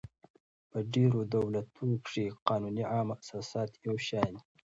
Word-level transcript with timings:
په 0.69 0.79
ډېرو 0.93 1.19
دولتو 1.35 1.81
کښي 2.03 2.25
قانوني 2.47 2.83
عام 2.93 3.07
اساسات 3.19 3.71
یو 3.85 3.95
شان 4.07 4.31
يي. 4.35 4.41